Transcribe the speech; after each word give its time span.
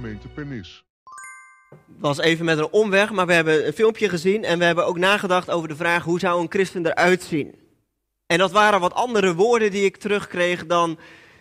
gemeente 0.00 0.28
Pernis. 0.28 0.84
Het 1.68 1.78
was 1.98 2.18
even 2.18 2.44
met 2.44 2.58
een 2.58 2.70
omweg, 2.70 3.10
maar 3.10 3.26
we 3.26 3.32
hebben 3.32 3.66
een 3.66 3.72
filmpje 3.72 4.08
gezien 4.08 4.44
en 4.44 4.58
we 4.58 4.64
hebben 4.64 4.86
ook 4.86 4.98
nagedacht 4.98 5.50
over 5.50 5.68
de 5.68 5.76
vraag 5.76 6.04
hoe 6.04 6.18
zou 6.18 6.40
een 6.40 6.50
christen 6.50 6.86
eruit 6.86 7.22
zien. 7.22 7.54
En 8.26 8.38
dat 8.38 8.52
waren 8.52 8.80
wat 8.80 8.94
andere 8.94 9.34
woorden 9.34 9.70
die 9.70 9.84
ik 9.84 9.96
terugkreeg 9.96 10.66
dan 10.66 10.98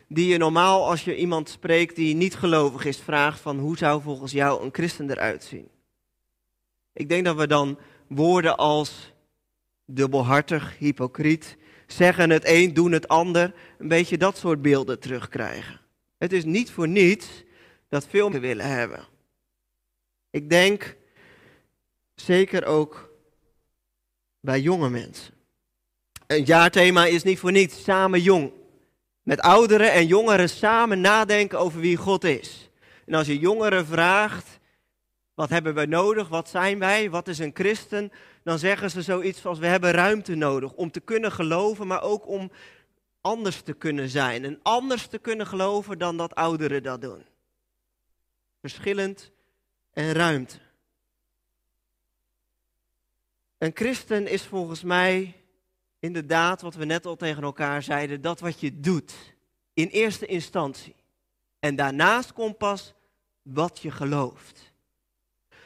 die 0.08 0.28
je 0.28 0.38
normaal 0.38 0.90
als 0.90 1.04
je 1.04 1.16
iemand 1.16 1.50
spreekt 1.50 1.96
die 1.96 2.16
niet 2.16 2.36
gelovig 2.36 2.86
is 2.86 2.98
vraagt 2.98 3.40
van 3.40 3.60
hoe 3.60 3.78
zou 3.78 4.02
volgens 4.02 4.32
jou 4.32 4.64
een 4.64 4.74
christen 4.74 5.10
eruit 5.10 5.44
zien. 5.44 5.68
Ik 6.94 7.10
denk 7.10 7.26
dat 7.26 7.36
we 7.36 7.48
dan 7.48 7.78
woorden 8.08 8.58
als 8.58 9.14
dubbelhartig, 9.86 10.76
hypocriet, 10.78 11.58
zeggen 11.88 12.30
het 12.30 12.44
een, 12.46 12.74
doen 12.74 12.92
het 12.92 13.08
ander, 13.08 13.54
een 13.78 13.88
beetje 13.88 14.18
dat 14.18 14.38
soort 14.38 14.62
beelden 14.62 15.00
terugkrijgen. 15.00 15.80
Het 16.18 16.34
is 16.34 16.46
niet 16.46 16.72
voor 16.72 16.88
niets 16.88 17.46
dat 17.90 18.08
veel 18.08 18.30
meer 18.30 18.42
willen 18.42 18.70
hebben. 18.70 19.06
Ik 20.30 20.50
denk 20.50 20.96
zeker 22.16 22.66
ook 22.66 23.14
bij 24.40 24.60
jonge 24.60 24.90
mensen. 24.90 25.34
Een 26.28 26.44
jaarthema 26.44 27.06
is 27.06 27.24
niet 27.24 27.40
voor 27.40 27.52
niets 27.52 27.84
samen 27.84 28.22
jong. 28.22 28.52
Met 29.22 29.40
ouderen 29.40 29.92
en 29.92 30.08
jongeren 30.08 30.50
samen 30.50 31.02
nadenken 31.02 31.60
over 31.60 31.80
wie 31.80 31.98
God 31.98 32.24
is. 32.24 32.70
En 33.06 33.14
als 33.14 33.28
je 33.28 33.40
jongeren 33.40 33.86
vraagt, 33.86 34.60
wat 35.34 35.50
hebben 35.50 35.76
we 35.76 35.86
nodig, 35.86 36.28
wat 36.28 36.50
zijn 36.50 36.80
wij, 36.80 37.10
wat 37.10 37.28
is 37.28 37.40
een 37.40 37.52
christen, 37.54 38.12
dan 38.44 38.60
zeggen 38.60 38.92
ze 38.92 39.02
zoiets 39.02 39.46
als 39.46 39.60
we 39.60 39.66
hebben 39.66 39.92
ruimte 39.92 40.36
nodig 40.36 40.74
om 40.74 40.92
te 40.92 41.00
kunnen 41.00 41.32
geloven, 41.32 41.88
maar 41.88 42.02
ook 42.02 42.28
om 42.28 42.52
anders 43.22 43.62
te 43.62 43.74
kunnen 43.74 44.10
zijn. 44.10 44.46
En 44.46 44.60
anders 44.62 45.08
te 45.08 45.18
kunnen 45.18 45.48
geloven 45.48 45.98
dan 45.98 46.18
dat 46.18 46.36
ouderen 46.36 46.84
dat 46.84 47.02
doen. 47.02 47.26
Verschillend 48.60 49.32
en 49.94 50.12
ruimte. 50.12 50.58
Een 53.58 53.72
christen 53.74 54.28
is 54.28 54.44
volgens 54.44 54.84
mij 54.84 55.36
inderdaad, 56.00 56.62
wat 56.62 56.76
we 56.76 56.86
net 56.86 57.06
al 57.06 57.16
tegen 57.16 57.44
elkaar 57.44 57.84
zeiden, 57.84 58.22
dat 58.22 58.40
wat 58.40 58.60
je 58.60 58.80
doet 58.80 59.14
in 59.74 59.88
eerste 59.88 60.26
instantie. 60.26 60.96
En 61.60 61.76
daarnaast 61.76 62.34
komt 62.34 62.58
pas 62.58 62.94
wat 63.42 63.80
je 63.80 63.92
gelooft. 63.92 64.72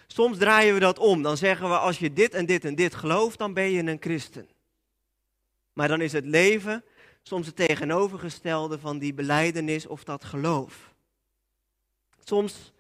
Soms 0.07 0.37
draaien 0.37 0.73
we 0.73 0.79
dat 0.79 0.99
om. 0.99 1.21
Dan 1.21 1.37
zeggen 1.37 1.69
we 1.69 1.77
als 1.77 1.99
je 1.99 2.13
dit 2.13 2.33
en 2.33 2.45
dit 2.45 2.65
en 2.65 2.75
dit 2.75 2.95
gelooft, 2.95 3.37
dan 3.37 3.53
ben 3.53 3.71
je 3.71 3.83
een 3.83 4.01
christen. 4.01 4.49
Maar 5.73 5.87
dan 5.87 6.01
is 6.01 6.11
het 6.11 6.25
leven 6.25 6.83
soms 7.23 7.45
het 7.45 7.55
tegenovergestelde 7.55 8.79
van 8.79 8.99
die 8.99 9.13
beleidenis 9.13 9.87
of 9.87 10.03
dat 10.03 10.23
geloof. 10.23 10.93
Soms 12.23 12.71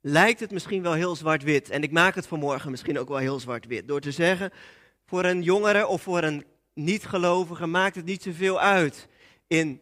lijkt 0.00 0.40
het 0.40 0.50
misschien 0.50 0.82
wel 0.82 0.92
heel 0.92 1.16
zwart-wit. 1.16 1.70
En 1.70 1.82
ik 1.82 1.92
maak 1.92 2.14
het 2.14 2.26
vanmorgen 2.26 2.70
misschien 2.70 2.98
ook 2.98 3.08
wel 3.08 3.16
heel 3.16 3.40
zwart-wit. 3.40 3.88
Door 3.88 4.00
te 4.00 4.12
zeggen, 4.12 4.50
voor 5.06 5.24
een 5.24 5.42
jongere 5.42 5.86
of 5.86 6.02
voor 6.02 6.22
een 6.22 6.44
niet-gelovige 6.74 7.66
maakt 7.66 7.96
het 7.96 8.04
niet 8.04 8.22
zoveel 8.22 8.60
uit 8.60 9.08
in, 9.46 9.80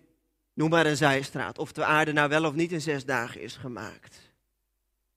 noem 0.55 0.70
maar 0.70 0.86
een 0.86 0.97
zijstraat, 0.97 1.58
of 1.58 1.73
de 1.73 1.84
aarde 1.84 2.12
nou 2.12 2.28
wel 2.28 2.45
of 2.45 2.55
niet 2.55 2.73
in 2.73 2.81
zes 2.81 3.05
dagen 3.05 3.41
is 3.41 3.56
gemaakt. 3.56 4.14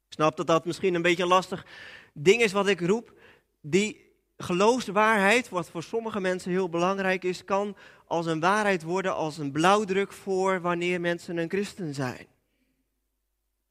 Ik 0.07 0.15
snap 0.15 0.37
dat 0.37 0.47
dat 0.47 0.65
misschien 0.65 0.93
een 0.93 1.01
beetje 1.01 1.23
een 1.23 1.29
lastig 1.29 1.65
ding 2.13 2.41
is 2.41 2.51
wat 2.51 2.67
ik 2.67 2.81
roep. 2.81 3.13
Die 3.61 4.07
geloofswaarheid, 4.37 5.49
wat 5.49 5.69
voor 5.69 5.83
sommige 5.83 6.19
mensen 6.19 6.51
heel 6.51 6.69
belangrijk 6.69 7.23
is, 7.23 7.43
kan 7.43 7.75
als 8.05 8.25
een 8.25 8.39
waarheid 8.39 8.83
worden, 8.83 9.15
als 9.15 9.37
een 9.37 9.51
blauwdruk 9.51 10.13
voor 10.13 10.61
wanneer 10.61 11.01
mensen 11.01 11.37
een 11.37 11.49
christen 11.49 11.93
zijn. 11.93 12.27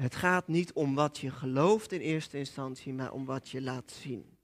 Het 0.03 0.17
gaat 0.17 0.49
niet 0.49 0.73
om 0.73 0.95
wat 0.95 1.19
je 1.19 1.31
gelooft 1.31 1.93
in 1.93 2.01
eerste 2.01 2.39
instantie, 2.39 2.93
maar 2.93 3.13
om 3.13 3.25
wat 3.25 3.49
je 3.49 3.63
laat 3.63 3.93
zien. 4.03 4.37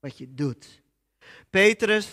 Wat 0.00 0.18
je 0.18 0.34
doet. 0.34 0.82
Petrus, 1.50 2.08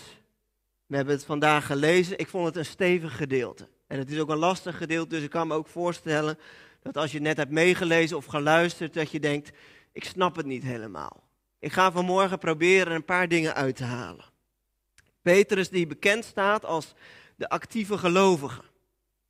we 0.86 0.96
hebben 0.96 1.16
het 1.16 1.26
vandaag 1.26 1.66
gelezen, 1.66 2.20
ik 2.20 2.28
vond 2.28 2.46
het 2.46 2.56
een 2.56 2.66
stevig 2.66 3.18
gedeelte. 3.18 3.68
En 3.88 3.98
het 3.98 4.12
is 4.12 4.20
ook 4.20 4.30
een 4.30 4.38
lastig 4.38 4.78
gedeelte, 4.78 5.10
dus 5.10 5.24
ik 5.24 5.30
kan 5.30 5.48
me 5.48 5.54
ook 5.54 5.68
voorstellen 5.68 6.38
dat 6.80 6.98
als 6.98 7.12
je 7.12 7.20
net 7.20 7.38
hebt 7.38 7.52
meegelezen 7.52 8.18
of 8.18 8.26
geluisterd, 8.26 8.94
dat 8.94 9.12
je 9.12 9.20
denkt, 9.20 9.52
ik 9.92 10.04
snap 10.04 10.36
het 10.36 10.46
niet 10.46 10.64
helemaal. 10.64 11.24
Ik 11.60 11.74
ga 11.74 11.92
vanmorgen 11.92 12.38
proberen 12.38 12.94
een 12.94 13.06
paar 13.06 13.28
dingen 13.28 13.56
uit 13.56 13.76
te 13.76 13.84
halen. 13.84 14.26
Petrus 15.22 15.70
die 15.70 15.88
bekend 15.88 16.26
staat 16.26 16.66
als 16.66 16.94
de 17.36 17.50
actieve 17.50 17.98
gelovige, 17.98 18.62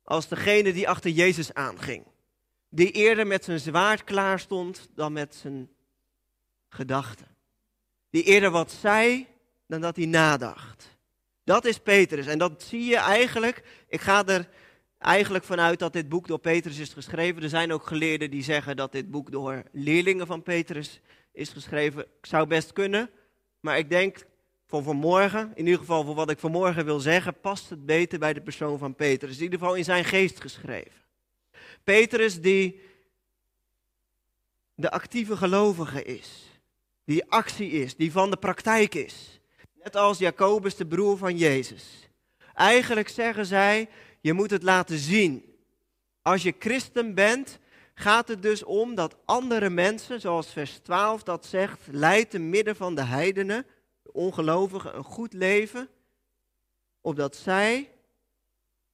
als 0.02 0.28
degene 0.28 0.72
die 0.72 0.88
achter 0.88 1.10
Jezus 1.10 1.54
aanging 1.54 2.14
die 2.76 2.90
eerder 2.90 3.26
met 3.26 3.44
zijn 3.44 3.60
zwaard 3.60 4.04
klaar 4.04 4.40
stond 4.40 4.88
dan 4.94 5.12
met 5.12 5.34
zijn 5.34 5.68
gedachten. 6.68 7.26
Die 8.10 8.22
eerder 8.22 8.50
wat 8.50 8.70
zei 8.70 9.26
dan 9.66 9.80
dat 9.80 9.96
hij 9.96 10.06
nadacht. 10.06 10.96
Dat 11.44 11.64
is 11.64 11.78
Petrus. 11.78 12.26
En 12.26 12.38
dat 12.38 12.62
zie 12.62 12.84
je 12.84 12.96
eigenlijk. 12.96 13.62
Ik 13.88 14.00
ga 14.00 14.26
er 14.26 14.48
eigenlijk 14.98 15.44
vanuit 15.44 15.78
dat 15.78 15.92
dit 15.92 16.08
boek 16.08 16.26
door 16.28 16.38
Petrus 16.38 16.78
is 16.78 16.92
geschreven. 16.92 17.42
Er 17.42 17.48
zijn 17.48 17.72
ook 17.72 17.86
geleerden 17.86 18.30
die 18.30 18.42
zeggen 18.42 18.76
dat 18.76 18.92
dit 18.92 19.10
boek 19.10 19.30
door 19.30 19.62
leerlingen 19.72 20.26
van 20.26 20.42
Petrus 20.42 21.00
is 21.32 21.48
geschreven. 21.48 22.06
Zou 22.22 22.46
best 22.46 22.72
kunnen. 22.72 23.10
Maar 23.60 23.78
ik 23.78 23.90
denk 23.90 24.26
voor 24.66 24.82
vanmorgen, 24.82 25.52
in 25.54 25.64
ieder 25.64 25.80
geval 25.80 26.04
voor 26.04 26.14
wat 26.14 26.30
ik 26.30 26.38
vanmorgen 26.38 26.84
wil 26.84 27.00
zeggen, 27.00 27.40
past 27.40 27.70
het 27.70 27.86
beter 27.86 28.18
bij 28.18 28.32
de 28.32 28.42
persoon 28.42 28.78
van 28.78 28.94
Petrus. 28.94 29.36
In 29.36 29.42
ieder 29.42 29.58
geval 29.58 29.74
in 29.74 29.84
zijn 29.84 30.04
geest 30.04 30.40
geschreven. 30.40 31.05
Petrus 31.86 32.40
die 32.40 32.80
de 34.74 34.90
actieve 34.90 35.36
gelovige 35.36 36.02
is, 36.02 36.60
die 37.04 37.24
actie 37.30 37.70
is, 37.70 37.96
die 37.96 38.12
van 38.12 38.30
de 38.30 38.36
praktijk 38.36 38.94
is. 38.94 39.40
Net 39.82 39.96
als 39.96 40.18
Jacobus, 40.18 40.76
de 40.76 40.86
broer 40.86 41.16
van 41.16 41.36
Jezus. 41.36 42.08
Eigenlijk 42.54 43.08
zeggen 43.08 43.46
zij, 43.46 43.88
je 44.20 44.32
moet 44.32 44.50
het 44.50 44.62
laten 44.62 44.98
zien. 44.98 45.54
Als 46.22 46.42
je 46.42 46.54
christen 46.58 47.14
bent, 47.14 47.58
gaat 47.94 48.28
het 48.28 48.42
dus 48.42 48.62
om 48.62 48.94
dat 48.94 49.16
andere 49.24 49.70
mensen, 49.70 50.20
zoals 50.20 50.52
vers 50.52 50.78
12 50.82 51.22
dat 51.22 51.46
zegt, 51.46 51.80
leidt 51.90 52.30
te 52.30 52.38
midden 52.38 52.76
van 52.76 52.94
de 52.94 53.04
heidenen, 53.04 53.66
de 54.02 54.12
ongelovigen, 54.12 54.96
een 54.96 55.04
goed 55.04 55.32
leven, 55.32 55.88
opdat 57.00 57.36
zij 57.36 57.90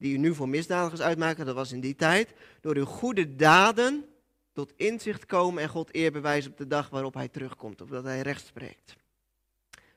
die 0.02 0.14
u 0.14 0.16
nu 0.16 0.34
voor 0.34 0.48
misdadigers 0.48 1.00
uitmaken, 1.00 1.46
dat 1.46 1.54
was 1.54 1.72
in 1.72 1.80
die 1.80 1.94
tijd, 1.94 2.32
door 2.60 2.76
uw 2.76 2.84
goede 2.84 3.36
daden 3.36 4.04
tot 4.52 4.72
inzicht 4.76 5.26
komen 5.26 5.62
en 5.62 5.68
God 5.68 5.94
eer 5.94 6.12
bewijzen 6.12 6.50
op 6.50 6.56
de 6.56 6.66
dag 6.66 6.88
waarop 6.88 7.14
hij 7.14 7.28
terugkomt, 7.28 7.80
of 7.80 7.88
dat 7.88 8.04
hij 8.04 8.20
recht 8.20 8.46
spreekt. 8.46 8.96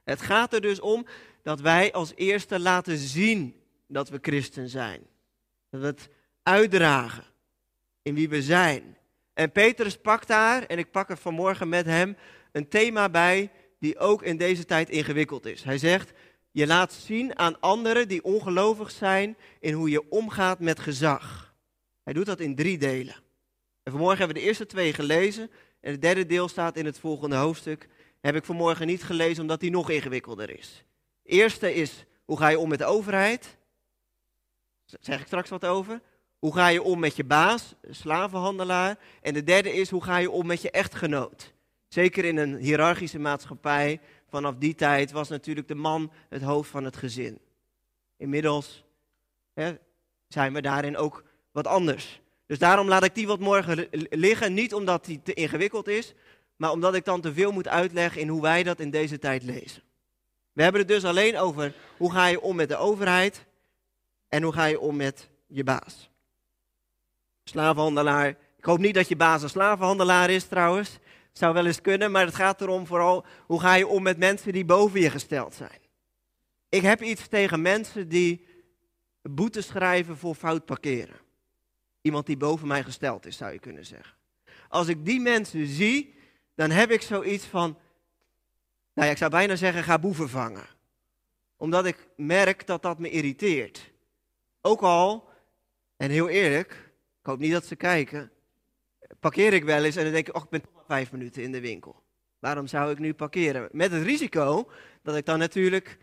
Het 0.03 0.21
gaat 0.21 0.53
er 0.53 0.61
dus 0.61 0.79
om 0.79 1.05
dat 1.41 1.61
wij 1.61 1.93
als 1.93 2.11
eerste 2.15 2.59
laten 2.59 2.97
zien 2.97 3.61
dat 3.87 4.09
we 4.09 4.19
christen 4.21 4.69
zijn. 4.69 5.01
Dat 5.69 5.81
we 5.81 5.87
het 5.87 6.09
uitdragen 6.43 7.23
in 8.01 8.15
wie 8.15 8.29
we 8.29 8.41
zijn. 8.41 8.97
En 9.33 9.51
Petrus 9.51 9.97
pakt 9.97 10.27
daar, 10.27 10.63
en 10.63 10.77
ik 10.77 10.91
pak 10.91 11.09
er 11.09 11.17
vanmorgen 11.17 11.69
met 11.69 11.85
hem, 11.85 12.17
een 12.51 12.67
thema 12.67 13.09
bij 13.09 13.51
die 13.79 13.97
ook 13.97 14.23
in 14.23 14.37
deze 14.37 14.65
tijd 14.65 14.89
ingewikkeld 14.89 15.45
is. 15.45 15.63
Hij 15.63 15.77
zegt, 15.77 16.11
je 16.55 16.67
laat 16.67 16.93
zien 16.93 17.37
aan 17.37 17.59
anderen 17.59 18.07
die 18.07 18.23
ongelovig 18.23 18.91
zijn 18.91 19.37
in 19.59 19.73
hoe 19.73 19.89
je 19.89 20.09
omgaat 20.09 20.59
met 20.59 20.79
gezag. 20.79 21.53
Hij 22.03 22.13
doet 22.13 22.25
dat 22.25 22.39
in 22.39 22.55
drie 22.55 22.77
delen. 22.77 23.15
En 23.83 23.91
vanmorgen 23.91 24.17
hebben 24.17 24.35
we 24.35 24.41
de 24.41 24.47
eerste 24.47 24.65
twee 24.65 24.93
gelezen. 24.93 25.51
En 25.81 25.91
het 25.91 26.01
derde 26.01 26.25
deel 26.25 26.47
staat 26.47 26.77
in 26.77 26.85
het 26.85 26.99
volgende 26.99 27.35
hoofdstuk. 27.35 27.87
Heb 28.21 28.35
ik 28.35 28.45
vanmorgen 28.45 28.87
niet 28.87 29.03
gelezen 29.03 29.41
omdat 29.41 29.59
die 29.59 29.71
nog 29.71 29.89
ingewikkelder 29.89 30.57
is. 30.57 30.83
De 31.21 31.29
eerste 31.29 31.73
is, 31.73 32.05
hoe 32.25 32.37
ga 32.37 32.47
je 32.47 32.59
om 32.59 32.69
met 32.69 32.79
de 32.79 32.85
overheid? 32.85 33.57
Zeg 34.99 35.19
ik 35.19 35.25
straks 35.25 35.49
wat 35.49 35.65
over. 35.65 36.01
Hoe 36.39 36.53
ga 36.53 36.67
je 36.67 36.83
om 36.83 36.99
met 36.99 37.15
je 37.15 37.23
baas, 37.23 37.73
slavenhandelaar? 37.89 38.97
En 39.21 39.33
de 39.33 39.43
derde 39.43 39.73
is, 39.73 39.89
hoe 39.89 40.03
ga 40.03 40.17
je 40.17 40.31
om 40.31 40.45
met 40.45 40.61
je 40.61 40.71
echtgenoot? 40.71 41.53
Zeker 41.87 42.25
in 42.25 42.37
een 42.37 42.55
hiërarchische 42.55 43.19
maatschappij 43.19 43.99
vanaf 44.29 44.55
die 44.55 44.75
tijd 44.75 45.11
was 45.11 45.29
natuurlijk 45.29 45.67
de 45.67 45.75
man 45.75 46.11
het 46.29 46.41
hoofd 46.41 46.69
van 46.69 46.83
het 46.83 46.97
gezin. 46.97 47.39
Inmiddels 48.17 48.83
hè, 49.53 49.75
zijn 50.27 50.53
we 50.53 50.61
daarin 50.61 50.97
ook 50.97 51.23
wat 51.51 51.67
anders. 51.67 52.21
Dus 52.45 52.59
daarom 52.59 52.87
laat 52.87 53.03
ik 53.03 53.15
die 53.15 53.27
wat 53.27 53.39
morgen 53.39 53.87
liggen. 54.09 54.53
Niet 54.53 54.73
omdat 54.73 55.05
die 55.05 55.21
te 55.21 55.33
ingewikkeld 55.33 55.87
is, 55.87 56.13
maar 56.55 56.71
omdat 56.71 56.95
ik 56.95 57.05
dan 57.05 57.21
te 57.21 57.33
veel 57.33 57.51
moet 57.51 57.67
uitleggen 57.67 58.21
in 58.21 58.27
hoe 58.27 58.41
wij 58.41 58.63
dat 58.63 58.79
in 58.79 58.89
deze 58.89 59.19
tijd 59.19 59.43
lezen. 59.43 59.83
We 60.53 60.63
hebben 60.63 60.81
het 60.81 60.89
dus 60.89 61.03
alleen 61.03 61.37
over 61.37 61.73
hoe 61.97 62.11
ga 62.11 62.25
je 62.25 62.41
om 62.41 62.55
met 62.55 62.69
de 62.69 62.77
overheid 62.77 63.45
en 64.27 64.43
hoe 64.43 64.53
ga 64.53 64.65
je 64.65 64.79
om 64.79 64.95
met 64.95 65.29
je 65.47 65.63
baas. 65.63 66.09
Slavenhandelaar. 67.43 68.27
Ik 68.57 68.65
hoop 68.65 68.79
niet 68.79 68.93
dat 68.93 69.07
je 69.07 69.15
baas 69.15 69.41
een 69.41 69.49
slavenhandelaar 69.49 70.29
is 70.29 70.43
trouwens 70.43 70.99
zou 71.37 71.53
wel 71.53 71.65
eens 71.65 71.81
kunnen, 71.81 72.11
maar 72.11 72.25
het 72.25 72.35
gaat 72.35 72.61
erom 72.61 72.87
vooral 72.87 73.25
hoe 73.45 73.59
ga 73.59 73.73
je 73.73 73.87
om 73.87 74.03
met 74.03 74.17
mensen 74.17 74.53
die 74.53 74.65
boven 74.65 74.99
je 74.99 75.09
gesteld 75.09 75.53
zijn. 75.53 75.79
Ik 76.69 76.81
heb 76.81 77.01
iets 77.01 77.27
tegen 77.27 77.61
mensen 77.61 78.07
die 78.07 78.47
boetes 79.21 79.67
schrijven 79.67 80.17
voor 80.17 80.35
fout 80.35 80.65
parkeren. 80.65 81.15
Iemand 82.01 82.25
die 82.25 82.37
boven 82.37 82.67
mij 82.67 82.83
gesteld 82.83 83.25
is, 83.25 83.37
zou 83.37 83.51
je 83.51 83.59
kunnen 83.59 83.85
zeggen. 83.85 84.13
als 84.69 84.87
ik 84.87 85.05
die 85.05 85.19
mensen 85.19 85.67
zie, 85.67 86.15
dan 86.55 86.69
heb 86.69 86.91
ik 86.91 87.01
zoiets 87.01 87.45
van, 87.45 87.77
nou 88.93 89.07
ja, 89.07 89.13
ik 89.13 89.17
zou 89.17 89.31
bijna 89.31 89.55
zeggen, 89.55 89.83
ga 89.83 89.99
boeven 89.99 90.29
vangen. 90.29 90.65
Omdat 91.57 91.85
ik 91.85 92.07
merk 92.15 92.67
dat 92.67 92.81
dat 92.81 92.99
me 92.99 93.09
irriteert. 93.09 93.91
Ook 94.61 94.81
al, 94.81 95.29
en 95.97 96.09
heel 96.09 96.29
eerlijk, 96.29 96.71
ik 97.19 97.25
hoop 97.25 97.39
niet 97.39 97.51
dat 97.51 97.65
ze 97.65 97.75
kijken, 97.75 98.31
parkeer 99.19 99.53
ik 99.53 99.63
wel 99.63 99.83
eens 99.83 99.95
en 99.95 100.03
dan 100.03 100.13
denk 100.13 100.27
ik, 100.27 100.35
oh, 100.35 100.43
ik 100.43 100.49
ben 100.49 100.63
vijf 100.87 101.11
minuten 101.11 101.43
in 101.43 101.51
de 101.51 101.59
winkel. 101.59 102.03
Waarom 102.39 102.67
zou 102.67 102.91
ik 102.91 102.99
nu 102.99 103.13
parkeren? 103.13 103.69
Met 103.71 103.91
het 103.91 104.03
risico 104.03 104.71
dat 105.01 105.15
ik 105.15 105.25
dan 105.25 105.39
natuurlijk 105.39 105.97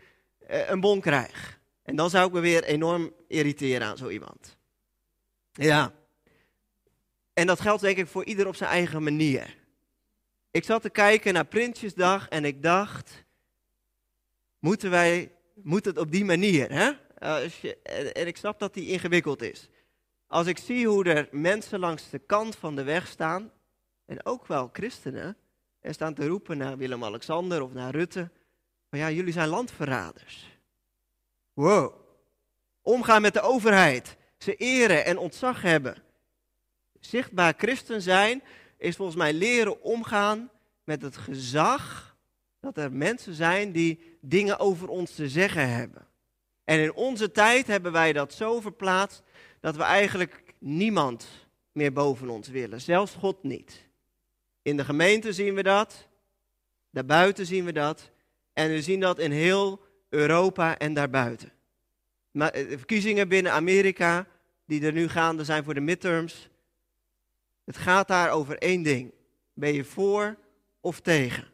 eh, 0.47 0.69
een 0.69 0.79
bon 0.79 1.01
krijg. 1.01 1.59
En 1.83 1.95
dan 1.95 2.09
zou 2.09 2.27
ik 2.27 2.33
me 2.33 2.39
weer 2.39 2.63
enorm 2.63 3.13
irriteren 3.27 3.87
aan 3.87 3.97
zo 3.97 4.09
iemand. 4.09 4.57
Ja. 5.51 5.93
En 7.33 7.47
dat 7.47 7.61
geldt 7.61 7.81
denk 7.81 7.97
ik 7.97 8.07
voor 8.07 8.25
ieder 8.25 8.47
op 8.47 8.55
zijn 8.55 8.69
eigen 8.69 9.03
manier. 9.03 9.57
Ik 10.51 10.63
zat 10.63 10.81
te 10.81 10.89
kijken 10.89 11.33
naar 11.33 11.45
Prinsjesdag 11.45 12.27
en 12.29 12.45
ik 12.45 12.61
dacht, 12.61 13.23
moeten 14.59 14.89
wij, 14.89 15.31
moet 15.53 15.85
het 15.85 15.97
op 15.97 16.11
die 16.11 16.25
manier, 16.25 16.71
hè? 16.71 16.91
Je, 17.61 17.77
en 18.13 18.27
ik 18.27 18.37
snap 18.37 18.59
dat 18.59 18.73
die 18.73 18.87
ingewikkeld 18.87 19.41
is. 19.41 19.69
Als 20.27 20.47
ik 20.47 20.57
zie 20.57 20.87
hoe 20.87 21.03
er 21.03 21.27
mensen 21.31 21.79
langs 21.79 22.09
de 22.09 22.19
kant 22.19 22.55
van 22.55 22.75
de 22.75 22.83
weg 22.83 23.07
staan, 23.07 23.51
en 24.05 24.25
ook 24.25 24.47
wel 24.47 24.69
christenen, 24.73 25.37
en 25.79 25.93
staan 25.93 26.13
te 26.13 26.27
roepen 26.27 26.57
naar 26.57 26.77
Willem-Alexander 26.77 27.61
of 27.61 27.73
naar 27.73 27.91
Rutte, 27.91 28.29
van 28.89 28.99
ja, 28.99 29.11
jullie 29.11 29.33
zijn 29.33 29.47
landverraders. 29.47 30.59
Wow. 31.53 31.93
Omgaan 32.81 33.21
met 33.21 33.33
de 33.33 33.41
overheid, 33.41 34.17
ze 34.37 34.55
eren 34.55 35.05
en 35.05 35.17
ontzag 35.17 35.61
hebben. 35.61 35.95
Zichtbaar 36.99 37.53
christen 37.57 38.01
zijn 38.01 38.43
is 38.77 38.95
volgens 38.95 39.17
mij 39.17 39.33
leren 39.33 39.81
omgaan 39.81 40.49
met 40.83 41.01
het 41.01 41.17
gezag 41.17 42.15
dat 42.59 42.77
er 42.77 42.91
mensen 42.91 43.33
zijn 43.33 43.71
die 43.71 44.17
dingen 44.21 44.59
over 44.59 44.87
ons 44.87 45.15
te 45.15 45.29
zeggen 45.29 45.69
hebben. 45.69 46.07
En 46.63 46.79
in 46.79 46.93
onze 46.93 47.31
tijd 47.31 47.67
hebben 47.67 47.91
wij 47.91 48.13
dat 48.13 48.33
zo 48.33 48.61
verplaatst 48.61 49.23
dat 49.59 49.75
we 49.75 49.83
eigenlijk 49.83 50.43
niemand 50.57 51.27
meer 51.71 51.93
boven 51.93 52.29
ons 52.29 52.47
willen, 52.47 52.81
zelfs 52.81 53.13
God 53.13 53.43
niet. 53.43 53.87
In 54.63 54.77
de 54.77 54.85
gemeente 54.85 55.33
zien 55.33 55.53
we 55.53 55.63
dat, 55.63 56.07
daarbuiten 56.89 57.45
zien 57.45 57.65
we 57.65 57.71
dat 57.71 58.11
en 58.53 58.69
we 58.69 58.81
zien 58.81 58.99
dat 58.99 59.19
in 59.19 59.31
heel 59.31 59.81
Europa 60.09 60.77
en 60.77 60.93
daarbuiten. 60.93 61.51
Maar 62.31 62.49
eh, 62.49 62.67
verkiezingen 62.67 63.27
binnen 63.27 63.51
Amerika, 63.51 64.27
die 64.65 64.85
er 64.85 64.93
nu 64.93 65.07
gaande 65.07 65.43
zijn 65.43 65.63
voor 65.63 65.73
de 65.73 65.79
midterms, 65.79 66.49
het 67.63 67.77
gaat 67.77 68.07
daar 68.07 68.31
over 68.31 68.57
één 68.57 68.83
ding. 68.83 69.13
Ben 69.53 69.73
je 69.73 69.83
voor 69.83 70.37
of 70.81 70.99
tegen? 70.99 71.47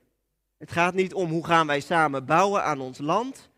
Het 0.58 0.72
gaat 0.72 0.94
niet 0.94 1.14
om 1.14 1.30
hoe 1.30 1.46
gaan 1.46 1.68
wij 1.68 1.80
samen 1.80 2.26
bouwen 2.26 2.64
aan 2.64 2.80
ons 2.80 2.98
land, 2.98 3.50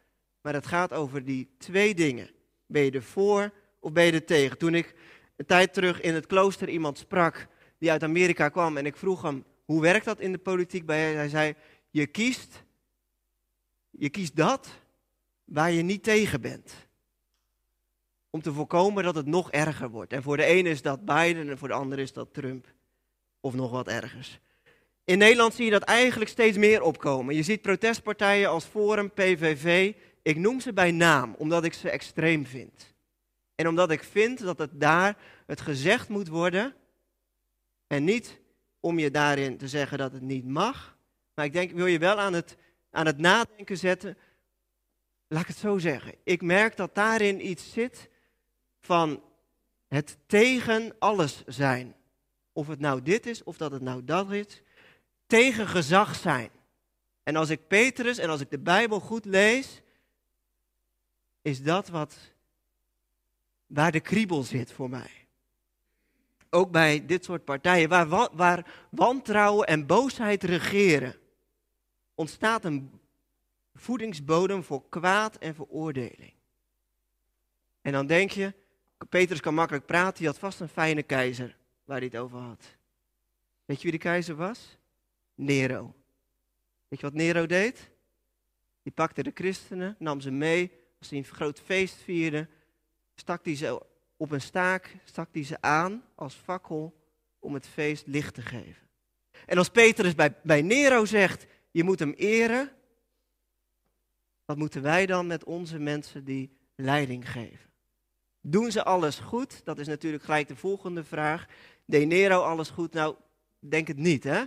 maar 0.42 0.54
het 0.54 0.68
gaat 0.68 0.94
over 0.94 1.25
die 1.25 1.50
twee 1.57 1.95
dingen. 1.95 2.30
Ben 2.65 2.83
je 2.83 2.92
er 2.92 3.04
voor 3.04 3.51
of 3.80 3.92
ben 3.92 4.06
je 4.06 4.12
er 4.12 4.25
tegen? 4.25 4.57
Toen 4.57 4.75
ik 4.75 4.95
een 5.36 5.45
tijd 5.45 5.74
terug 5.74 6.01
in 6.01 6.13
het 6.13 6.25
klooster 6.25 6.69
iemand 6.69 6.97
sprak 6.97 7.47
die 7.81 7.92
uit 7.92 8.04
Amerika 8.04 8.50
kwam 8.50 8.78
en 8.78 8.86
ik 8.86 8.98
vroeg 8.98 9.22
hem, 9.22 9.44
hoe 9.66 9.81
werkt 9.81 10.06
dat 10.06 10.19
in 10.19 10.31
de 10.31 10.38
politiek 10.38 10.86
bij 10.86 11.13
Hij 11.13 11.30
zei, 11.30 11.56
je 11.89 12.07
kiest, 12.07 12.63
je 13.89 14.10
kiest 14.10 14.36
dat 14.36 14.69
waar 15.44 15.72
je 15.72 15.81
niet 15.81 16.04
tegen 16.04 16.42
bent. 16.42 16.74
Om 18.30 18.42
te 18.42 18.54
voorkomen 18.54 19.04
dat 19.04 19.16
het 19.16 19.25
nog 19.25 19.51
erger 19.51 19.89
wordt. 19.89 20.13
En 20.13 20.24
voor 20.24 20.38
de 20.38 20.44
ene 20.44 20.69
is 20.69 20.81
dat 20.81 21.06
Biden 21.06 21.50
en 21.50 21.57
voor 21.57 21.68
de 21.68 21.74
andere 21.74 22.01
is 22.01 22.13
dat 22.13 22.33
Trump. 22.33 22.74
Of 23.39 23.54
nog 23.54 23.72
wat 23.72 23.88
ergers. 23.88 24.39
In 25.04 25.18
Nederland 25.18 25.54
zie 25.54 25.66
je 25.66 25.72
dat 25.72 25.83
eigenlijk 25.83 26.30
steeds 26.30 26.57
meer 26.57 26.81
opkomen. 26.81 27.36
Je 27.36 27.44
ziet 27.44 27.62
protestpartijen 27.62 28.50
als 28.50 28.66
Forum, 28.66 29.12
PVV. 29.12 29.94
Ik 30.22 30.38
noem 30.38 30.60
ze 30.60 30.74
bij 30.74 30.92
naam, 30.92 31.36
omdat 31.38 31.63
ik 31.63 31.74
ze 31.74 31.89
extreem 31.89 32.45
vind. 32.45 32.94
En 33.56 33.68
omdat 33.68 33.92
ik 33.92 34.04
vind 34.04 34.39
dat 34.39 34.57
het 34.57 34.80
daar 34.80 35.18
het 35.45 35.62
gezegd 35.62 36.10
moet 36.10 36.28
worden. 36.28 36.75
En 37.91 38.03
niet 38.03 38.39
om 38.79 38.99
je 38.99 39.11
daarin 39.11 39.57
te 39.57 39.67
zeggen 39.67 39.97
dat 39.97 40.11
het 40.11 40.21
niet 40.21 40.45
mag. 40.45 40.97
Maar 41.33 41.45
ik 41.45 41.53
denk, 41.53 41.71
wil 41.71 41.85
je 41.85 41.99
wel 41.99 42.19
aan 42.19 42.33
het, 42.33 42.57
aan 42.91 43.05
het 43.05 43.17
nadenken 43.17 43.77
zetten. 43.77 44.17
Laat 45.27 45.41
ik 45.41 45.47
het 45.47 45.57
zo 45.57 45.77
zeggen. 45.77 46.15
Ik 46.23 46.41
merk 46.41 46.77
dat 46.77 46.95
daarin 46.95 47.47
iets 47.47 47.71
zit 47.71 48.09
van 48.79 49.23
het 49.88 50.17
tegen 50.25 50.95
alles 50.99 51.43
zijn. 51.45 51.95
Of 52.51 52.67
het 52.67 52.79
nou 52.79 53.01
dit 53.01 53.25
is, 53.25 53.43
of 53.43 53.57
dat 53.57 53.71
het 53.71 53.81
nou 53.81 54.03
dat 54.03 54.31
is. 54.31 54.61
Tegen 55.27 55.67
gezag 55.67 56.15
zijn. 56.15 56.49
En 57.23 57.35
als 57.35 57.49
ik 57.49 57.67
Petrus 57.67 58.17
en 58.17 58.29
als 58.29 58.41
ik 58.41 58.49
de 58.49 58.59
Bijbel 58.59 58.99
goed 58.99 59.25
lees, 59.25 59.81
is 61.41 61.63
dat 61.63 61.87
wat, 61.87 62.15
waar 63.65 63.91
de 63.91 63.99
kriebel 63.99 64.44
zit 64.44 64.71
voor 64.71 64.89
mij. 64.89 65.20
Ook 66.53 66.71
bij 66.71 67.06
dit 67.06 67.24
soort 67.24 67.44
partijen, 67.45 67.89
waar, 67.89 68.07
waar 68.31 68.71
wantrouwen 68.89 69.68
en 69.68 69.86
boosheid 69.86 70.44
regeren, 70.44 71.15
ontstaat 72.15 72.65
een 72.65 72.92
voedingsbodem 73.74 74.63
voor 74.63 74.89
kwaad 74.89 75.36
en 75.36 75.56
veroordeling. 75.56 76.33
En 77.81 77.92
dan 77.92 78.07
denk 78.07 78.31
je, 78.31 78.53
Petrus 79.09 79.39
kan 79.39 79.53
makkelijk 79.53 79.86
praten, 79.86 80.18
hij 80.18 80.27
had 80.27 80.39
vast 80.39 80.59
een 80.59 80.69
fijne 80.69 81.03
keizer 81.03 81.57
waar 81.86 81.98
hij 81.98 82.06
het 82.06 82.18
over 82.18 82.39
had. 82.39 82.77
Weet 83.65 83.77
je 83.77 83.83
wie 83.83 83.92
de 83.92 84.04
keizer 84.04 84.36
was? 84.36 84.77
Nero. 85.36 85.94
Weet 86.88 87.00
je 87.00 87.06
wat 87.06 87.15
Nero 87.15 87.45
deed? 87.45 87.89
Die 88.83 88.92
pakte 88.92 89.24
de 89.24 89.31
christenen, 89.33 89.95
nam 90.00 90.21
ze 90.21 90.31
mee, 90.31 90.71
als 91.00 91.09
hij 91.09 91.18
een 91.18 91.25
groot 91.25 91.59
feest 91.59 91.95
vierde, 91.95 92.47
stak 93.15 93.45
hij 93.45 93.56
ze 93.56 93.81
op 94.21 94.31
een 94.31 94.41
staak, 94.41 94.95
stak 95.03 95.29
hij 95.31 95.44
ze 95.44 95.62
aan 95.62 96.03
als 96.15 96.33
fakkel 96.33 96.94
om 97.39 97.53
het 97.53 97.68
feest 97.68 98.07
licht 98.07 98.33
te 98.33 98.41
geven. 98.41 98.88
En 99.45 99.57
als 99.57 99.69
Petrus 99.69 100.15
bij, 100.15 100.35
bij 100.44 100.62
Nero 100.62 101.06
zegt, 101.06 101.45
je 101.71 101.83
moet 101.83 102.00
hem 102.00 102.12
eren, 102.12 102.71
wat 104.45 104.57
moeten 104.57 104.81
wij 104.81 105.06
dan 105.06 105.27
met 105.27 105.44
onze 105.44 105.79
mensen 105.79 106.23
die 106.23 106.57
leiding 106.75 107.31
geven? 107.31 107.69
Doen 108.42 108.71
ze 108.71 108.83
alles 108.83 109.19
goed? 109.19 109.66
Dat 109.66 109.80
is 109.80 109.87
natuurlijk 109.87 110.23
gelijk 110.23 110.47
de 110.47 110.56
volgende 110.56 111.04
vraag. 111.04 111.45
Deed 111.85 112.07
Nero 112.07 112.42
alles 112.42 112.69
goed? 112.69 112.94
Nou, 112.94 113.16
denk 113.59 113.87
het 113.87 113.97
niet, 113.97 114.23
hè? 114.23 114.44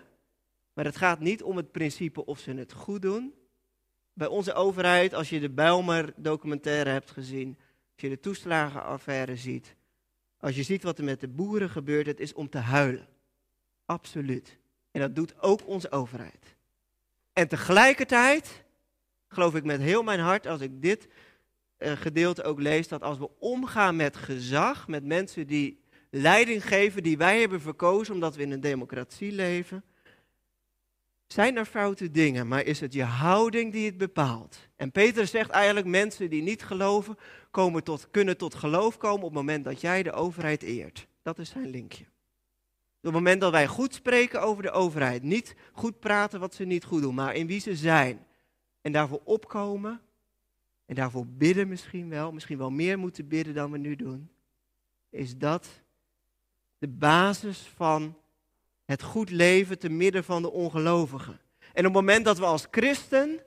Maar 0.72 0.84
het 0.84 0.96
gaat 0.96 1.20
niet 1.20 1.42
om 1.42 1.56
het 1.56 1.72
principe 1.72 2.24
of 2.24 2.38
ze 2.38 2.52
het 2.52 2.72
goed 2.72 3.02
doen. 3.02 3.34
Bij 4.12 4.28
onze 4.28 4.52
overheid, 4.52 5.14
als 5.14 5.28
je 5.28 5.40
de 5.40 5.50
Bijlmer 5.50 6.12
documentaire 6.16 6.90
hebt 6.90 7.10
gezien, 7.10 7.58
als 7.94 8.02
je 8.02 8.08
de 8.08 8.20
toeslagenaffaire 8.20 9.36
ziet, 9.36 9.74
als 10.38 10.56
je 10.56 10.62
ziet 10.62 10.82
wat 10.82 10.98
er 10.98 11.04
met 11.04 11.20
de 11.20 11.28
boeren 11.28 11.70
gebeurt, 11.70 12.06
het 12.06 12.20
is 12.20 12.32
om 12.32 12.48
te 12.48 12.58
huilen. 12.58 13.08
Absoluut. 13.86 14.58
En 14.90 15.00
dat 15.00 15.14
doet 15.14 15.40
ook 15.40 15.66
onze 15.66 15.90
overheid. 15.90 16.56
En 17.32 17.48
tegelijkertijd 17.48 18.64
geloof 19.28 19.54
ik 19.54 19.64
met 19.64 19.80
heel 19.80 20.02
mijn 20.02 20.20
hart, 20.20 20.46
als 20.46 20.60
ik 20.60 20.82
dit 20.82 21.08
uh, 21.78 21.92
gedeelte 21.92 22.42
ook 22.42 22.60
lees, 22.60 22.88
dat 22.88 23.02
als 23.02 23.18
we 23.18 23.30
omgaan 23.38 23.96
met 23.96 24.16
gezag, 24.16 24.88
met 24.88 25.04
mensen 25.04 25.46
die 25.46 25.80
leiding 26.10 26.66
geven, 26.66 27.02
die 27.02 27.16
wij 27.16 27.40
hebben 27.40 27.60
verkozen 27.60 28.14
omdat 28.14 28.36
we 28.36 28.42
in 28.42 28.50
een 28.50 28.60
democratie 28.60 29.32
leven, 29.32 29.84
zijn 31.26 31.56
er 31.56 31.64
foute 31.64 32.10
dingen, 32.10 32.48
maar 32.48 32.64
is 32.64 32.80
het 32.80 32.92
je 32.92 33.02
houding 33.02 33.72
die 33.72 33.86
het 33.86 33.96
bepaalt? 33.96 34.68
En 34.76 34.92
Peter 34.92 35.26
zegt 35.26 35.50
eigenlijk, 35.50 35.86
mensen 35.86 36.30
die 36.30 36.42
niet 36.42 36.62
geloven, 36.62 37.16
komen 37.50 37.84
tot, 37.84 38.10
kunnen 38.10 38.36
tot 38.36 38.54
geloof 38.54 38.96
komen 38.96 39.22
op 39.26 39.34
het 39.34 39.38
moment 39.38 39.64
dat 39.64 39.80
jij 39.80 40.02
de 40.02 40.12
overheid 40.12 40.62
eert. 40.62 41.06
Dat 41.22 41.38
is 41.38 41.50
zijn 41.50 41.70
linkje. 41.70 42.04
Op 42.04 43.10
het 43.10 43.12
moment 43.12 43.40
dat 43.40 43.52
wij 43.52 43.66
goed 43.66 43.94
spreken 43.94 44.42
over 44.42 44.62
de 44.62 44.70
overheid, 44.70 45.22
niet 45.22 45.56
goed 45.72 46.00
praten 46.00 46.40
wat 46.40 46.54
ze 46.54 46.64
niet 46.64 46.84
goed 46.84 47.02
doen, 47.02 47.14
maar 47.14 47.34
in 47.34 47.46
wie 47.46 47.60
ze 47.60 47.76
zijn. 47.76 48.26
En 48.80 48.92
daarvoor 48.92 49.20
opkomen, 49.24 50.00
en 50.86 50.94
daarvoor 50.94 51.26
bidden 51.26 51.68
misschien 51.68 52.08
wel, 52.08 52.32
misschien 52.32 52.58
wel 52.58 52.70
meer 52.70 52.98
moeten 52.98 53.28
bidden 53.28 53.54
dan 53.54 53.70
we 53.70 53.78
nu 53.78 53.96
doen, 53.96 54.30
is 55.10 55.36
dat 55.36 55.82
de 56.78 56.88
basis 56.88 57.58
van 57.74 58.16
het 58.84 59.02
goed 59.02 59.30
leven 59.30 59.78
te 59.78 59.88
midden 59.88 60.24
van 60.24 60.42
de 60.42 60.50
ongelovigen. 60.50 61.40
En 61.58 61.86
op 61.86 61.94
het 61.94 62.02
moment 62.02 62.24
dat 62.24 62.38
we 62.38 62.44
als 62.44 62.66
christen, 62.70 63.40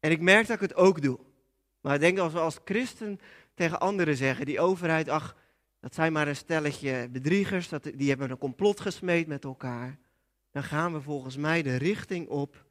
en 0.00 0.10
ik 0.10 0.20
merk 0.20 0.46
dat 0.46 0.56
ik 0.56 0.68
het 0.68 0.74
ook 0.74 1.02
doe, 1.02 1.18
maar 1.80 1.94
ik 1.94 2.00
denk 2.00 2.18
als 2.18 2.32
we 2.32 2.38
als 2.38 2.58
christen 2.64 3.20
tegen 3.54 3.80
anderen 3.80 4.16
zeggen, 4.16 4.46
die 4.46 4.60
overheid, 4.60 5.08
ach, 5.08 5.36
dat 5.80 5.94
zijn 5.94 6.12
maar 6.12 6.28
een 6.28 6.36
stelletje 6.36 7.08
bedriegers, 7.08 7.68
dat, 7.68 7.90
die 7.94 8.08
hebben 8.08 8.30
een 8.30 8.38
complot 8.38 8.80
gesmeed 8.80 9.26
met 9.26 9.44
elkaar, 9.44 9.98
dan 10.50 10.62
gaan 10.62 10.92
we 10.92 11.00
volgens 11.00 11.36
mij 11.36 11.62
de 11.62 11.76
richting 11.76 12.28
op 12.28 12.66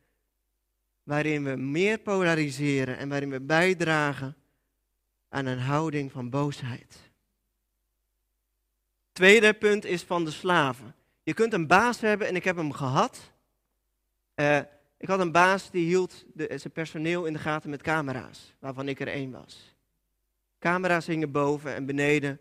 waarin 1.03 1.43
we 1.43 1.55
meer 1.55 1.97
polariseren 1.97 2.97
en 2.97 3.09
waarin 3.09 3.29
we 3.29 3.41
bijdragen 3.41 4.35
aan 5.29 5.45
een 5.45 5.59
houding 5.59 6.11
van 6.11 6.29
boosheid. 6.29 7.11
Tweede 9.11 9.53
punt 9.53 9.85
is 9.85 10.03
van 10.03 10.25
de 10.25 10.31
slaven. 10.31 10.95
Je 11.27 11.33
kunt 11.33 11.53
een 11.53 11.67
baas 11.67 11.99
hebben 11.99 12.27
en 12.27 12.35
ik 12.35 12.43
heb 12.43 12.55
hem 12.55 12.71
gehad. 12.71 13.31
Uh, 14.35 14.57
ik 14.97 15.07
had 15.07 15.19
een 15.19 15.31
baas 15.31 15.71
die 15.71 15.85
hield 15.85 16.25
de, 16.33 16.53
zijn 16.55 16.73
personeel 16.73 17.25
in 17.25 17.33
de 17.33 17.39
gaten 17.39 17.69
met 17.69 17.81
camera's, 17.81 18.53
waarvan 18.59 18.87
ik 18.87 18.99
er 18.99 19.07
één 19.07 19.31
was. 19.31 19.75
Camera's 20.59 21.05
hingen 21.05 21.31
boven 21.31 21.73
en 21.73 21.85
beneden 21.85 22.39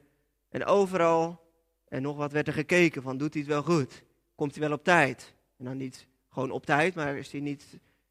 en 0.49 0.65
overal. 0.65 1.45
En 1.89 2.03
nog 2.03 2.17
wat 2.17 2.33
werd 2.33 2.47
er 2.47 2.53
gekeken 2.53 3.03
van, 3.03 3.17
doet 3.17 3.33
hij 3.33 3.43
het 3.43 3.51
wel 3.51 3.63
goed? 3.63 4.03
Komt 4.35 4.55
hij 4.55 4.69
wel 4.69 4.77
op 4.77 4.85
tijd? 4.85 5.35
En 5.59 5.65
dan 5.65 5.77
niet 5.77 6.07
gewoon 6.31 6.51
op 6.51 6.67
tijd, 6.67 6.95
maar 6.95 7.17
is 7.17 7.33
hij 7.33 7.41
niet, 7.41 7.65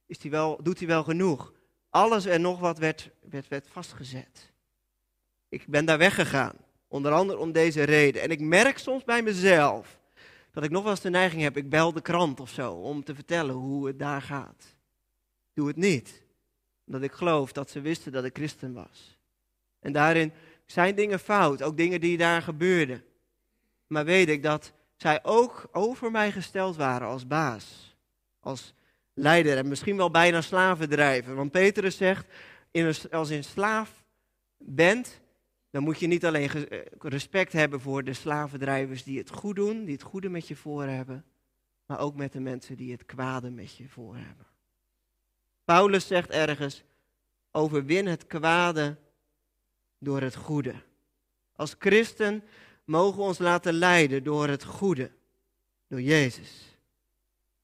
is 0.06 0.22
hij 0.22 0.32
wel, 0.32 0.60
doet 0.64 0.80
hij 0.80 0.88
wel 0.88 1.04
genoeg? 1.04 1.54
Alles 1.90 2.26
en 2.26 2.42
nog 2.42 2.60
wat 2.60 2.78
werd, 2.78 3.10
werd, 3.30 3.48
werd 3.48 3.68
vastgezet. 3.72 4.52
Ik 5.50 5.68
ben 5.68 5.86
daar 5.86 5.98
weggegaan, 5.98 6.56
onder 6.88 7.12
andere 7.12 7.40
om 7.40 7.52
deze 7.52 7.84
reden. 7.84 8.22
En 8.22 8.30
ik 8.30 8.40
merk 8.40 8.78
soms 8.78 9.04
bij 9.04 9.22
mezelf 9.22 10.04
dat 10.56 10.64
ik 10.64 10.70
nog 10.70 10.84
wel 10.84 10.92
eens 10.92 11.02
de 11.02 11.10
neiging 11.10 11.42
heb, 11.42 11.58
ik 11.58 11.70
bel 11.70 11.94
de 11.94 12.02
krant 12.02 12.40
of 12.40 12.50
zo, 12.50 12.74
om 12.74 13.04
te 13.04 13.16
vertellen 13.16 13.56
hoe 13.56 13.88
het 13.88 14.00
daar 14.00 14.22
gaat. 14.22 14.76
Doe 15.54 15.68
het 15.68 15.76
niet. 15.76 16.24
Omdat 16.86 17.02
ik 17.02 17.12
geloof 17.12 17.52
dat 17.52 17.70
ze 17.70 17.82
wisten 17.82 18.12
dat 18.12 18.24
ik 18.24 18.36
christen 18.36 18.74
was. 18.74 19.18
En 19.80 19.94
daarin 19.94 20.34
zijn 20.66 20.96
dingen 20.96 21.20
fout, 21.20 21.64
ook 21.64 21.78
dingen 21.78 22.02
die 22.02 22.18
daar 22.18 22.42
gebeurden. 22.42 23.04
Maar 23.88 24.06
weet 24.06 24.30
ik 24.30 24.44
dat 24.44 24.74
zij 24.96 25.20
ook 25.24 25.68
over 25.72 26.12
mij 26.12 26.32
gesteld 26.32 26.76
waren 26.76 27.08
als 27.08 27.28
baas, 27.28 27.96
als 28.40 28.74
leider 29.14 29.58
en 29.58 29.68
misschien 29.68 29.98
wel 29.98 30.12
bijna 30.12 30.42
slavendrijver. 30.42 31.36
Want 31.36 31.52
Petrus 31.52 31.98
zegt, 31.98 32.28
als 33.12 33.30
je 33.30 33.36
een 33.36 33.44
slaaf 33.44 34.04
bent, 34.58 35.22
dan 35.76 35.84
moet 35.84 36.00
je 36.00 36.08
niet 36.08 36.26
alleen 36.26 36.50
eh, 36.50 36.80
respect 37.00 37.54
hebben 37.54 37.80
voor 37.80 38.04
de 38.04 38.14
slavendrijvers 38.14 39.04
die 39.04 39.18
het 39.18 39.30
goed 39.30 39.56
doen, 39.56 39.86
die 39.86 39.94
het 39.94 40.04
goede 40.04 40.30
met 40.30 40.48
je 40.48 40.56
voor 40.56 40.84
hebben, 40.84 41.26
maar 41.86 42.00
ook 42.00 42.16
met 42.16 42.32
de 42.32 42.40
mensen 42.40 42.78
die 42.78 42.92
het 42.92 43.06
kwade 43.06 43.50
met 43.50 43.76
je 43.76 43.90
voor 43.90 44.16
hebben. 44.16 44.46
Paulus 45.66 46.08
zegt 46.08 46.30
ergens, 46.30 46.84
overwin 47.52 48.08
het 48.08 48.28
kwade 48.28 48.98
door 50.00 50.22
het 50.22 50.36
goede. 50.36 50.74
Als 51.56 51.76
christen 51.80 52.44
mogen 52.86 53.18
we 53.18 53.24
ons 53.24 53.38
laten 53.38 53.74
leiden 53.74 54.24
door 54.24 54.48
het 54.48 54.64
goede, 54.64 55.12
door 55.88 56.02
Jezus. 56.02 56.78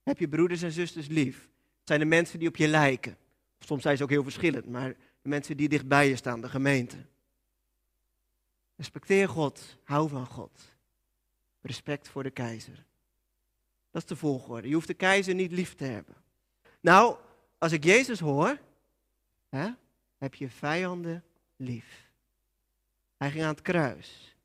Heb 0.03 0.17
je 0.17 0.27
broeders 0.27 0.61
en 0.61 0.71
zusters 0.71 1.07
lief? 1.07 1.37
Het 1.79 1.87
zijn 1.87 1.99
de 1.99 2.05
mensen 2.05 2.39
die 2.39 2.47
op 2.47 2.55
je 2.55 2.67
lijken. 2.67 3.17
Soms 3.59 3.81
zijn 3.81 3.97
ze 3.97 4.03
ook 4.03 4.09
heel 4.09 4.23
verschillend, 4.23 4.65
maar 4.65 4.95
de 5.21 5.29
mensen 5.29 5.57
die 5.57 5.69
dichtbij 5.69 6.09
je 6.09 6.15
staan, 6.15 6.41
de 6.41 6.49
gemeente. 6.49 7.09
Respecteer 8.81 9.29
God, 9.29 9.77
hou 9.83 10.09
van 10.09 10.25
God. 10.25 10.51
Respect 11.61 12.09
voor 12.09 12.23
de 12.23 12.29
keizer. 12.29 12.85
Dat 13.91 14.01
is 14.01 14.07
de 14.07 14.15
volgorde. 14.15 14.67
Je 14.67 14.73
hoeft 14.73 14.87
de 14.87 14.93
keizer 14.93 15.33
niet 15.33 15.51
lief 15.51 15.75
te 15.75 15.83
hebben. 15.83 16.15
Nou, 16.79 17.17
als 17.57 17.71
ik 17.71 17.83
Jezus 17.83 18.19
hoor, 18.19 18.57
hè, 19.49 19.69
heb 20.17 20.35
je 20.35 20.49
vijanden 20.49 21.23
lief. 21.55 22.09
Hij 23.17 23.31
ging 23.31 23.43
aan 23.43 23.49
het 23.49 23.61
kruis. 23.61 24.35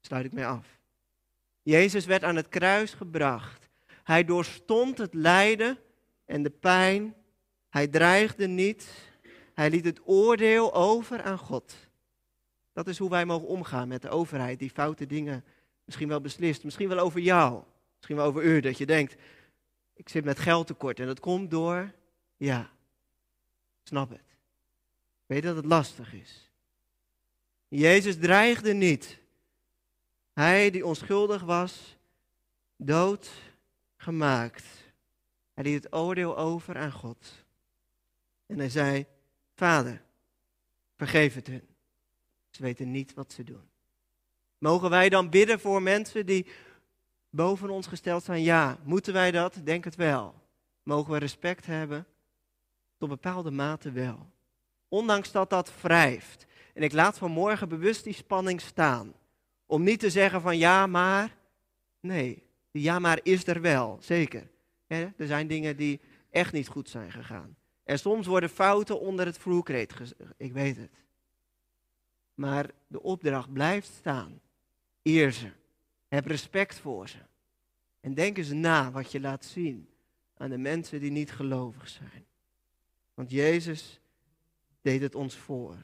Sluit 0.00 0.24
ik 0.24 0.32
mee 0.32 0.46
af. 0.46 0.66
Jezus 1.62 2.04
werd 2.04 2.24
aan 2.24 2.36
het 2.36 2.48
kruis 2.48 2.94
gebracht. 2.94 3.68
Hij 4.02 4.24
doorstond 4.24 4.98
het 4.98 5.14
lijden 5.14 5.78
en 6.24 6.42
de 6.42 6.50
pijn. 6.50 7.14
Hij 7.68 7.86
dreigde 7.88 8.46
niet. 8.46 8.88
Hij 9.54 9.70
liet 9.70 9.84
het 9.84 10.00
oordeel 10.04 10.74
over 10.74 11.22
aan 11.22 11.38
God. 11.38 11.85
Dat 12.76 12.88
is 12.88 12.98
hoe 12.98 13.10
wij 13.10 13.24
mogen 13.24 13.48
omgaan 13.48 13.88
met 13.88 14.02
de 14.02 14.08
overheid 14.08 14.58
die 14.58 14.70
foute 14.70 15.06
dingen 15.06 15.44
misschien 15.84 16.08
wel 16.08 16.20
beslist. 16.20 16.64
Misschien 16.64 16.88
wel 16.88 16.98
over 16.98 17.20
jou. 17.20 17.62
Misschien 17.96 18.16
wel 18.16 18.26
over 18.26 18.44
u. 18.44 18.60
Dat 18.60 18.78
je 18.78 18.86
denkt, 18.86 19.16
ik 19.94 20.08
zit 20.08 20.24
met 20.24 20.38
geld 20.38 20.66
tekort 20.66 21.00
en 21.00 21.06
dat 21.06 21.20
komt 21.20 21.50
door, 21.50 21.92
ja, 22.36 22.70
snap 23.82 24.10
het. 24.10 24.34
Weet 25.26 25.42
dat 25.42 25.56
het 25.56 25.64
lastig 25.64 26.12
is. 26.12 26.50
Jezus 27.68 28.18
dreigde 28.18 28.72
niet. 28.72 29.18
Hij 30.32 30.70
die 30.70 30.86
onschuldig 30.86 31.42
was, 31.42 31.96
dood 32.76 33.30
gemaakt. 33.96 34.64
Hij 35.54 35.64
liet 35.64 35.84
het 35.84 35.94
oordeel 35.94 36.38
over 36.38 36.76
aan 36.76 36.92
God. 36.92 37.44
En 38.46 38.58
hij 38.58 38.70
zei, 38.70 39.06
Vader, 39.54 40.02
vergeef 40.96 41.34
het 41.34 41.46
hun. 41.46 41.75
Ze 42.56 42.62
weten 42.62 42.90
niet 42.90 43.14
wat 43.14 43.32
ze 43.32 43.44
doen. 43.44 43.68
Mogen 44.58 44.90
wij 44.90 45.08
dan 45.08 45.30
bidden 45.30 45.60
voor 45.60 45.82
mensen 45.82 46.26
die 46.26 46.46
boven 47.30 47.70
ons 47.70 47.86
gesteld 47.86 48.24
zijn? 48.24 48.42
Ja. 48.42 48.78
Moeten 48.84 49.12
wij 49.12 49.30
dat? 49.30 49.60
Denk 49.64 49.84
het 49.84 49.94
wel. 49.94 50.34
Mogen 50.82 51.12
we 51.12 51.18
respect 51.18 51.66
hebben? 51.66 52.06
Tot 52.98 53.08
bepaalde 53.08 53.50
mate 53.50 53.90
wel. 53.90 54.30
Ondanks 54.88 55.32
dat 55.32 55.50
dat 55.50 55.72
wrijft. 55.80 56.46
En 56.74 56.82
ik 56.82 56.92
laat 56.92 57.18
vanmorgen 57.18 57.68
bewust 57.68 58.04
die 58.04 58.14
spanning 58.14 58.60
staan. 58.60 59.12
Om 59.66 59.82
niet 59.82 60.00
te 60.00 60.10
zeggen 60.10 60.40
van 60.40 60.58
ja, 60.58 60.86
maar. 60.86 61.36
Nee, 62.00 62.42
die 62.70 62.82
ja, 62.82 62.98
maar 62.98 63.20
is 63.22 63.46
er 63.46 63.60
wel, 63.60 63.98
zeker. 64.00 64.48
Er 64.86 65.12
zijn 65.16 65.46
dingen 65.46 65.76
die 65.76 66.00
echt 66.30 66.52
niet 66.52 66.68
goed 66.68 66.88
zijn 66.88 67.12
gegaan. 67.12 67.56
En 67.84 67.98
soms 67.98 68.26
worden 68.26 68.50
fouten 68.50 69.00
onder 69.00 69.26
het 69.26 69.38
vloerkreet 69.38 69.94
Ik 70.36 70.52
weet 70.52 70.76
het. 70.76 70.90
Maar 72.36 72.70
de 72.86 73.02
opdracht 73.02 73.52
blijft 73.52 73.88
staan. 73.88 74.40
Eer 75.02 75.32
ze. 75.32 75.50
Heb 76.08 76.26
respect 76.26 76.78
voor 76.78 77.08
ze. 77.08 77.18
En 78.00 78.14
denk 78.14 78.38
eens 78.38 78.52
na 78.52 78.90
wat 78.90 79.12
je 79.12 79.20
laat 79.20 79.44
zien 79.44 79.88
aan 80.36 80.50
de 80.50 80.58
mensen 80.58 81.00
die 81.00 81.10
niet 81.10 81.32
gelovig 81.32 81.88
zijn. 81.88 82.26
Want 83.14 83.30
Jezus 83.30 84.00
deed 84.82 85.00
het 85.00 85.14
ons 85.14 85.36
voor. 85.36 85.76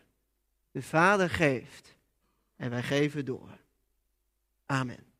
De 0.70 0.82
Vader 0.82 1.30
geeft 1.30 1.96
en 2.56 2.70
wij 2.70 2.82
geven 2.82 3.24
door. 3.24 3.58
Amen. 4.66 5.11